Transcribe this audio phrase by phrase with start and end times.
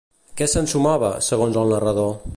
[0.39, 2.13] Què s'ensumava, segons el narrador?